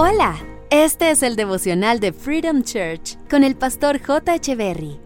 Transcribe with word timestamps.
Hola, 0.00 0.36
este 0.70 1.10
es 1.10 1.24
el 1.24 1.34
devocional 1.34 1.98
de 1.98 2.12
Freedom 2.12 2.62
Church 2.62 3.18
con 3.28 3.42
el 3.42 3.56
pastor 3.56 4.00
J. 4.00 4.38
Berry. 4.54 4.96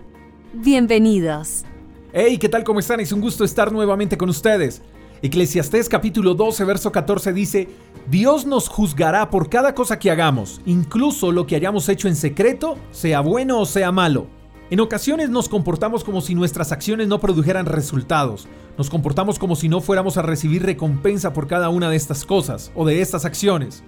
Bienvenidos. 0.52 1.64
Hey, 2.12 2.36
¿qué 2.36 2.50
tal? 2.50 2.62
¿Cómo 2.62 2.78
están? 2.78 3.00
Es 3.00 3.10
un 3.10 3.22
gusto 3.22 3.42
estar 3.42 3.72
nuevamente 3.72 4.18
con 4.18 4.28
ustedes. 4.28 4.82
Eclesiastés 5.22 5.88
capítulo 5.88 6.34
12, 6.34 6.64
verso 6.64 6.92
14 6.92 7.32
dice, 7.32 7.70
Dios 8.10 8.44
nos 8.44 8.68
juzgará 8.68 9.30
por 9.30 9.48
cada 9.48 9.74
cosa 9.74 9.98
que 9.98 10.10
hagamos, 10.10 10.60
incluso 10.66 11.32
lo 11.32 11.46
que 11.46 11.56
hayamos 11.56 11.88
hecho 11.88 12.06
en 12.06 12.14
secreto, 12.14 12.76
sea 12.90 13.20
bueno 13.20 13.60
o 13.60 13.64
sea 13.64 13.92
malo. 13.92 14.26
En 14.68 14.80
ocasiones 14.80 15.30
nos 15.30 15.48
comportamos 15.48 16.04
como 16.04 16.20
si 16.20 16.34
nuestras 16.34 16.70
acciones 16.70 17.08
no 17.08 17.18
produjeran 17.18 17.64
resultados. 17.64 18.46
Nos 18.76 18.90
comportamos 18.90 19.38
como 19.38 19.56
si 19.56 19.70
no 19.70 19.80
fuéramos 19.80 20.18
a 20.18 20.22
recibir 20.22 20.64
recompensa 20.64 21.32
por 21.32 21.46
cada 21.46 21.70
una 21.70 21.88
de 21.88 21.96
estas 21.96 22.26
cosas 22.26 22.70
o 22.74 22.84
de 22.84 23.00
estas 23.00 23.24
acciones. 23.24 23.82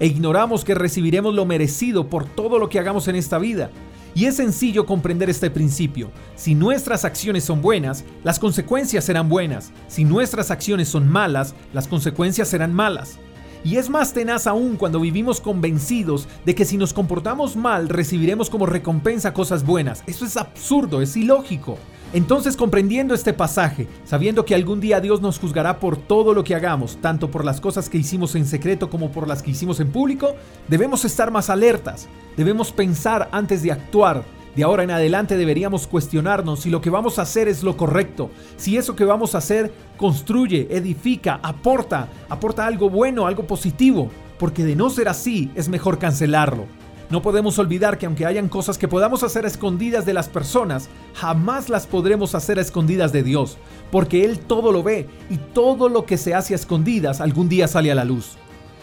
E 0.00 0.06
ignoramos 0.06 0.64
que 0.64 0.74
recibiremos 0.74 1.34
lo 1.34 1.44
merecido 1.44 2.08
por 2.08 2.24
todo 2.24 2.58
lo 2.58 2.68
que 2.68 2.78
hagamos 2.78 3.06
en 3.06 3.16
esta 3.16 3.38
vida. 3.38 3.70
Y 4.14 4.24
es 4.24 4.36
sencillo 4.36 4.86
comprender 4.86 5.30
este 5.30 5.50
principio. 5.50 6.10
Si 6.34 6.54
nuestras 6.54 7.04
acciones 7.04 7.44
son 7.44 7.62
buenas, 7.62 8.04
las 8.24 8.38
consecuencias 8.38 9.04
serán 9.04 9.28
buenas. 9.28 9.72
Si 9.88 10.04
nuestras 10.04 10.50
acciones 10.50 10.88
son 10.88 11.08
malas, 11.08 11.54
las 11.72 11.86
consecuencias 11.86 12.48
serán 12.48 12.74
malas. 12.74 13.18
Y 13.62 13.76
es 13.76 13.90
más 13.90 14.12
tenaz 14.14 14.46
aún 14.46 14.76
cuando 14.76 15.00
vivimos 15.00 15.40
convencidos 15.40 16.28
de 16.46 16.54
que 16.54 16.64
si 16.64 16.76
nos 16.78 16.94
comportamos 16.94 17.56
mal 17.56 17.88
recibiremos 17.88 18.48
como 18.48 18.66
recompensa 18.66 19.34
cosas 19.34 19.64
buenas. 19.66 20.02
Eso 20.06 20.24
es 20.24 20.36
absurdo, 20.36 21.02
es 21.02 21.16
ilógico. 21.16 21.78
Entonces 22.12 22.56
comprendiendo 22.56 23.14
este 23.14 23.32
pasaje, 23.32 23.86
sabiendo 24.04 24.44
que 24.44 24.56
algún 24.56 24.80
día 24.80 25.00
Dios 25.00 25.20
nos 25.20 25.38
juzgará 25.38 25.78
por 25.78 25.96
todo 25.96 26.34
lo 26.34 26.42
que 26.42 26.56
hagamos, 26.56 26.98
tanto 27.00 27.30
por 27.30 27.44
las 27.44 27.60
cosas 27.60 27.88
que 27.88 27.98
hicimos 27.98 28.34
en 28.34 28.46
secreto 28.46 28.90
como 28.90 29.12
por 29.12 29.28
las 29.28 29.42
que 29.42 29.52
hicimos 29.52 29.78
en 29.78 29.92
público, 29.92 30.34
debemos 30.66 31.04
estar 31.04 31.30
más 31.30 31.50
alertas, 31.50 32.08
debemos 32.36 32.72
pensar 32.72 33.28
antes 33.30 33.62
de 33.62 33.70
actuar, 33.70 34.24
de 34.60 34.64
ahora 34.64 34.82
en 34.82 34.90
adelante 34.90 35.38
deberíamos 35.38 35.86
cuestionarnos 35.86 36.60
si 36.60 36.68
lo 36.68 36.82
que 36.82 36.90
vamos 36.90 37.18
a 37.18 37.22
hacer 37.22 37.48
es 37.48 37.62
lo 37.62 37.78
correcto, 37.78 38.30
si 38.58 38.76
eso 38.76 38.94
que 38.94 39.06
vamos 39.06 39.34
a 39.34 39.38
hacer 39.38 39.72
construye, 39.96 40.68
edifica, 40.70 41.40
aporta, 41.42 42.08
aporta 42.28 42.66
algo 42.66 42.90
bueno, 42.90 43.26
algo 43.26 43.46
positivo, 43.46 44.10
porque 44.38 44.66
de 44.66 44.76
no 44.76 44.90
ser 44.90 45.08
así 45.08 45.50
es 45.54 45.70
mejor 45.70 45.98
cancelarlo. 45.98 46.66
No 47.08 47.22
podemos 47.22 47.58
olvidar 47.58 47.96
que 47.96 48.04
aunque 48.04 48.26
hayan 48.26 48.50
cosas 48.50 48.76
que 48.76 48.86
podamos 48.86 49.22
hacer 49.22 49.46
a 49.46 49.48
escondidas 49.48 50.04
de 50.04 50.12
las 50.12 50.28
personas, 50.28 50.90
jamás 51.14 51.70
las 51.70 51.86
podremos 51.86 52.34
hacer 52.34 52.58
a 52.58 52.60
escondidas 52.60 53.14
de 53.14 53.22
Dios, 53.22 53.56
porque 53.90 54.26
Él 54.26 54.40
todo 54.40 54.72
lo 54.72 54.82
ve 54.82 55.08
y 55.30 55.38
todo 55.38 55.88
lo 55.88 56.04
que 56.04 56.18
se 56.18 56.34
hace 56.34 56.52
a 56.52 56.56
escondidas 56.56 57.22
algún 57.22 57.48
día 57.48 57.66
sale 57.66 57.90
a 57.90 57.94
la 57.94 58.04
luz. 58.04 58.36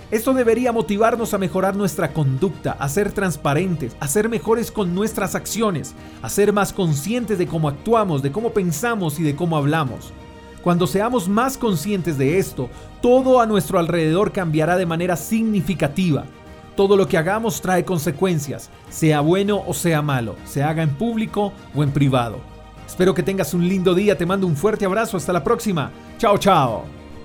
Esto 0.10 0.34
debería 0.34 0.72
motivarnos 0.72 1.34
a 1.34 1.38
mejorar 1.38 1.76
nuestra 1.76 2.14
conducta, 2.14 2.72
a 2.80 2.88
ser 2.88 3.12
transparentes, 3.12 3.98
a 4.00 4.08
ser 4.08 4.30
mejores 4.30 4.72
con 4.72 4.96
nuestras 4.96 5.36
acciones, 5.36 5.96
a 6.22 6.30
ser 6.30 6.54
más 6.54 6.72
conscientes 6.72 7.38
de 7.38 7.46
cómo 7.46 7.68
actuamos, 7.68 8.22
de 8.22 8.32
cómo 8.32 8.52
pensamos 8.52 9.20
y 9.20 9.24
de 9.24 9.36
cómo 9.36 9.58
hablamos. 9.58 10.14
Cuando 10.64 10.88
seamos 10.88 11.28
más 11.28 11.58
conscientes 11.58 12.18
de 12.18 12.38
esto, 12.38 12.70
todo 13.02 13.42
a 13.42 13.46
nuestro 13.46 13.80
alrededor 13.80 14.32
cambiará 14.32 14.78
de 14.78 14.86
manera 14.86 15.18
significativa. 15.18 16.24
Todo 16.78 16.96
lo 16.96 17.08
que 17.08 17.18
hagamos 17.18 17.60
trae 17.62 17.84
consecuencias, 17.84 18.70
sea 18.90 19.20
bueno 19.20 19.62
o 19.68 19.74
sea 19.74 20.02
malo, 20.02 20.36
se 20.46 20.64
haga 20.64 20.84
en 20.84 20.96
público 20.96 21.52
o 21.76 21.84
en 21.84 21.92
privado. 21.92 22.40
Espero 22.86 23.14
que 23.14 23.24
tengas 23.24 23.54
un 23.54 23.68
lindo 23.68 23.94
día, 23.94 24.18
te 24.18 24.26
mando 24.26 24.48
un 24.48 24.56
fuerte 24.56 24.86
abrazo, 24.86 25.18
hasta 25.18 25.34
la 25.34 25.44
próxima. 25.44 25.92
Chao, 26.18 26.38
chao. 26.38 26.97